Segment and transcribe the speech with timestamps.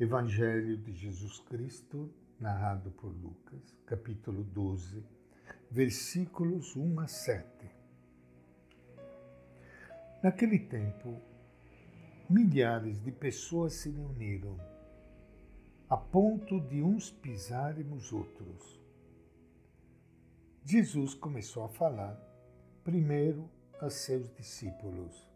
[0.00, 5.04] Evangelho de Jesus Cristo, narrado por Lucas, capítulo 12,
[5.70, 7.70] versículos 1 a 7.
[10.22, 11.20] Naquele tempo,
[12.30, 14.58] milhares de pessoas se reuniram,
[15.86, 18.80] a ponto de uns pisarem nos outros.
[20.64, 22.18] Jesus começou a falar,
[22.82, 25.28] primeiro a seus discípulos: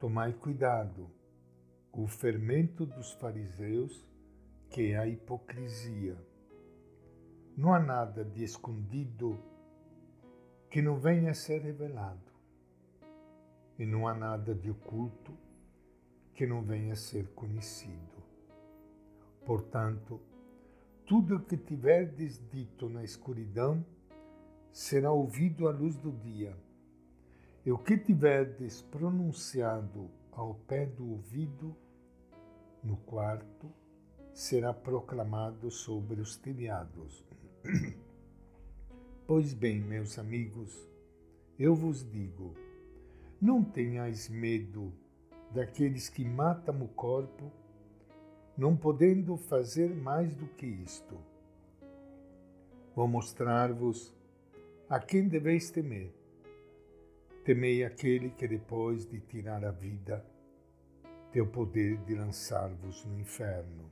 [0.00, 1.08] Tomai cuidado
[2.02, 4.04] o fermento dos fariseus,
[4.68, 6.16] que é a hipocrisia.
[7.56, 9.38] Não há nada de escondido
[10.68, 12.32] que não venha a ser revelado,
[13.78, 15.32] e não há nada de oculto
[16.34, 18.24] que não venha a ser conhecido.
[19.46, 20.20] Portanto,
[21.06, 23.84] tudo o que tiverdes dito na escuridão
[24.72, 26.56] será ouvido à luz do dia,
[27.64, 31.76] e o que tiverdes pronunciado ao pé do ouvido,
[32.84, 33.72] no quarto,
[34.32, 37.24] será proclamado sobre os telhados.
[39.26, 40.86] Pois bem, meus amigos,
[41.58, 42.54] eu vos digo:
[43.40, 44.92] não tenhais medo
[45.50, 47.50] daqueles que matam o corpo,
[48.54, 51.16] não podendo fazer mais do que isto.
[52.94, 54.14] Vou mostrar-vos
[54.90, 56.12] a quem deveis temer.
[57.44, 60.22] Temei aquele que, depois de tirar a vida,
[61.34, 63.90] tem o poder de lançar-vos no inferno.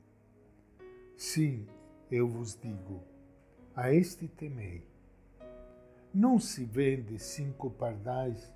[1.17, 1.67] Sim,
[2.09, 3.03] eu vos digo,
[3.75, 4.87] a este temei.
[6.13, 8.55] Não se vende cinco pardais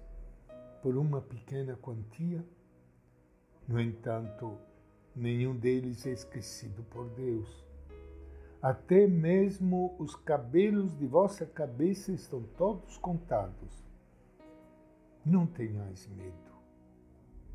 [0.82, 2.42] por uma pequena quantia?
[3.68, 4.58] No entanto,
[5.14, 7.66] nenhum deles é esquecido por Deus.
[8.62, 13.84] Até mesmo os cabelos de vossa cabeça estão todos contados.
[15.26, 16.47] Não tenhais medo,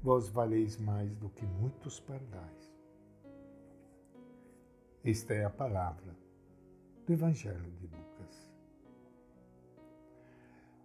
[0.03, 2.72] vós valeis mais do que muitos pardais.
[5.05, 6.17] Esta é a palavra
[7.06, 8.53] do Evangelho de Lucas.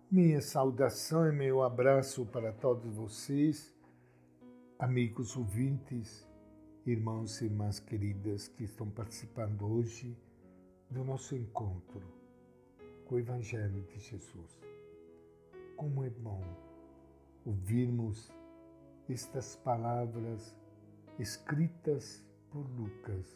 [0.10, 3.76] Minha saudação e meu abraço para todos vocês,
[4.78, 6.28] amigos ouvintes,
[6.86, 10.16] irmãos e irmãs queridas que estão participando hoje
[10.90, 12.02] do nosso encontro
[13.06, 14.60] com o Evangelho de Jesus.
[15.76, 16.42] Como é bom
[17.46, 18.32] ouvirmos
[19.10, 20.56] estas palavras
[21.18, 23.36] escritas por Lucas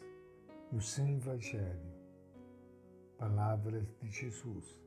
[0.70, 1.92] no seu Evangelho,
[3.18, 4.80] palavras de Jesus.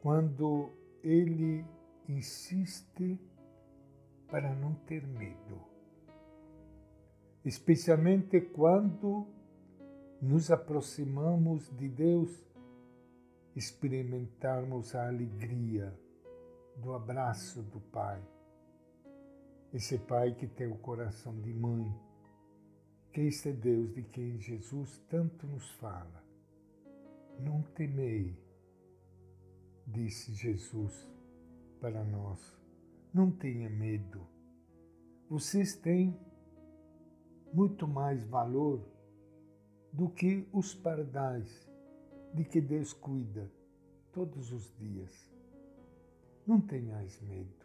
[0.00, 0.70] Quando
[1.02, 1.64] ele
[2.08, 3.18] insiste
[4.28, 5.60] para não ter medo,
[7.44, 9.26] especialmente quando
[10.20, 12.44] nos aproximamos de Deus,
[13.54, 15.94] experimentarmos a alegria
[16.76, 18.20] do abraço do Pai.
[19.74, 21.92] Esse Pai que tem o coração de mãe,
[23.12, 26.24] que este Deus de quem Jesus tanto nos fala.
[27.40, 28.38] Não temei,
[29.84, 31.10] disse Jesus
[31.80, 32.56] para nós.
[33.12, 34.24] Não tenha medo.
[35.28, 36.16] Vocês têm
[37.52, 38.80] muito mais valor
[39.92, 41.68] do que os pardais
[42.32, 43.50] de que Deus cuida
[44.12, 45.34] todos os dias.
[46.46, 47.63] Não tenhais medo,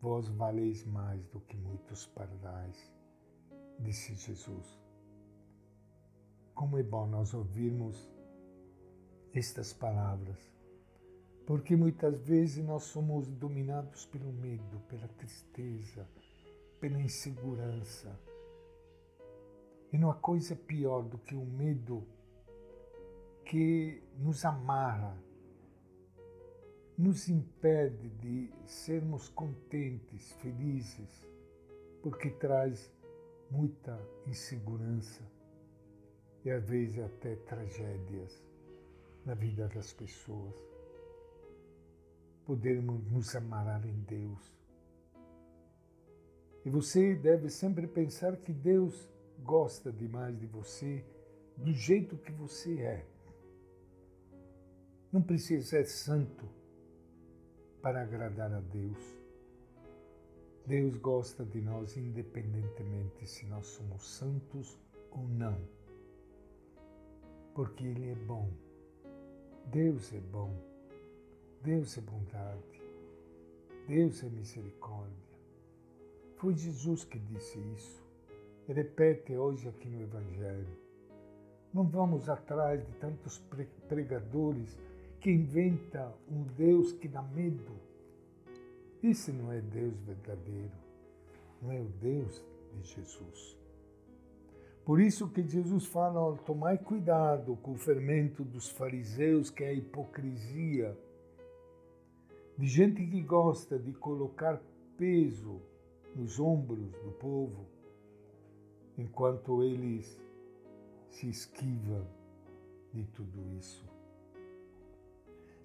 [0.00, 2.92] vós valeis mais do que muitos pardais,
[3.78, 4.78] disse Jesus.
[6.54, 8.10] Como é bom nós ouvirmos
[9.32, 10.38] estas palavras,
[11.46, 16.08] porque muitas vezes nós somos dominados pelo medo, pela tristeza,
[16.80, 18.18] pela insegurança.
[19.92, 22.06] E não há coisa pior do que o medo
[23.44, 25.16] que nos amarra,
[26.98, 31.28] nos impede de sermos contentes, felizes,
[32.02, 32.90] porque traz
[33.50, 35.22] muita insegurança
[36.44, 38.42] e às vezes até tragédias
[39.26, 40.54] na vida das pessoas.
[42.46, 44.56] Podermos nos amarrar em Deus.
[46.64, 49.10] E você deve sempre pensar que Deus
[49.42, 51.04] gosta demais de você
[51.56, 53.06] do jeito que você é.
[55.12, 56.48] Não precisa ser santo
[57.86, 59.16] para agradar a Deus.
[60.66, 64.76] Deus gosta de nós independentemente se nós somos santos
[65.12, 65.56] ou não.
[67.54, 68.50] Porque Ele é bom.
[69.66, 70.52] Deus é bom.
[71.62, 72.82] Deus é bondade.
[73.86, 75.38] Deus é misericórdia.
[76.38, 78.04] Foi Jesus que disse isso.
[78.66, 80.76] Repete hoje aqui no Evangelho.
[81.72, 83.38] Não vamos atrás de tantos
[83.88, 84.76] pregadores
[85.20, 87.72] que inventa um Deus que dá medo.
[89.02, 90.72] Esse não é Deus verdadeiro,
[91.62, 93.56] não é o Deus de Jesus.
[94.84, 99.72] Por isso que Jesus fala, tomai cuidado com o fermento dos fariseus, que é a
[99.72, 100.96] hipocrisia,
[102.56, 104.62] de gente que gosta de colocar
[104.96, 105.60] peso
[106.14, 107.66] nos ombros do povo,
[108.96, 110.18] enquanto eles
[111.10, 112.06] se esquivam
[112.94, 113.95] de tudo isso.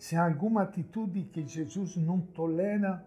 [0.02, 3.06] Se há alguma atitude que Jesus não tolera,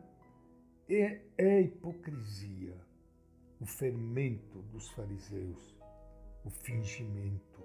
[0.88, 2.76] é, a hipocrisia,
[3.60, 5.74] o fermento dos fariseus,
[6.44, 7.60] o fingimento.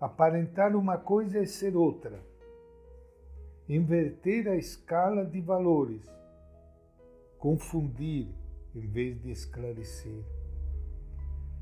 [0.00, 2.24] Aparentar uma coisa é ser outra.
[3.68, 6.08] Inverter a escala de valores.
[7.40, 8.28] Confundir
[8.72, 10.22] em vez de esclarecer.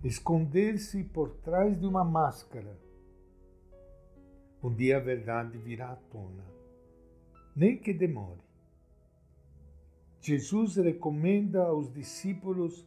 [0.05, 2.84] Esconder-se por trás de uma máscara
[4.65, 6.43] um dia a verdade virá à tona,
[7.55, 8.41] nem que demore.
[10.23, 12.83] Jesus recomenda aos discípulos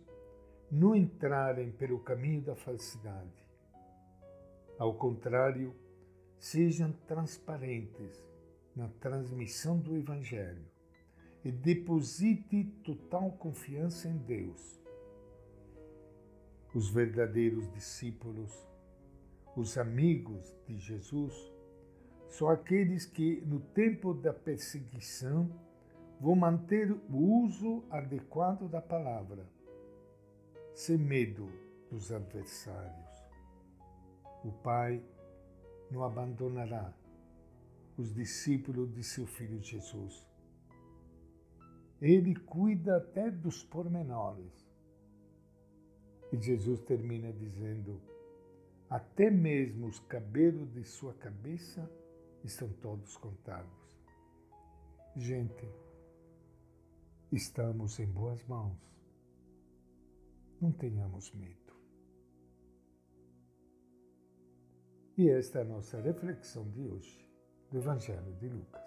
[0.71, 3.45] não entrarem pelo caminho da falsidade.
[4.79, 5.71] Ao contrário,
[6.39, 8.25] sejam transparentes
[8.75, 10.65] na transmissão do Evangelho
[11.45, 14.81] e deposite total confiança em Deus.
[16.73, 18.67] Os verdadeiros discípulos,
[19.55, 21.55] os amigos de Jesus,
[22.27, 25.49] são aqueles que, no tempo da perseguição,
[26.19, 29.45] vão manter o uso adequado da palavra,
[30.73, 31.49] sem medo
[31.89, 33.07] dos adversários.
[34.43, 35.01] O Pai
[35.89, 36.93] não abandonará
[37.97, 40.25] os discípulos de seu Filho Jesus.
[41.99, 44.67] Ele cuida até dos pormenores.
[46.31, 47.99] E Jesus termina dizendo:
[48.89, 51.89] até mesmo os cabelos de sua cabeça
[52.43, 53.97] estão todos contados.
[55.15, 55.67] Gente,
[57.31, 58.77] estamos em boas mãos.
[60.61, 61.73] Não tenhamos medo.
[65.17, 67.27] E esta é a nossa reflexão de hoje
[67.71, 68.86] do Evangelho de Lucas.